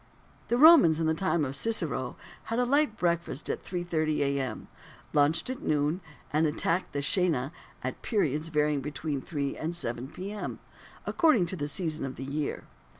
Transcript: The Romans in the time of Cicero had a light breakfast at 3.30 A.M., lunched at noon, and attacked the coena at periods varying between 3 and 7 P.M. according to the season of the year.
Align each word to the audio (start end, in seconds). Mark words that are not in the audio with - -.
The 0.47 0.57
Romans 0.57 0.99
in 0.99 1.05
the 1.05 1.13
time 1.13 1.45
of 1.45 1.55
Cicero 1.55 2.15
had 2.45 2.57
a 2.57 2.65
light 2.65 2.97
breakfast 2.97 3.51
at 3.51 3.63
3.30 3.63 4.21
A.M., 4.21 4.67
lunched 5.13 5.47
at 5.51 5.61
noon, 5.61 6.01
and 6.33 6.47
attacked 6.47 6.91
the 6.93 7.03
coena 7.03 7.51
at 7.83 8.01
periods 8.01 8.49
varying 8.49 8.81
between 8.81 9.21
3 9.21 9.55
and 9.57 9.75
7 9.75 10.07
P.M. 10.07 10.57
according 11.05 11.45
to 11.45 11.55
the 11.55 11.67
season 11.67 12.03
of 12.03 12.15
the 12.15 12.25
year. 12.25 12.63